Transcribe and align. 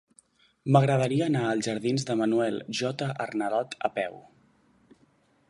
M'agradaria 0.75 1.27
anar 1.31 1.43
als 1.49 1.67
jardins 1.69 2.07
de 2.11 2.15
Manuel 2.23 2.59
J. 2.81 3.11
Arnalot 3.27 3.79
a 3.91 3.95
peu. 4.01 4.19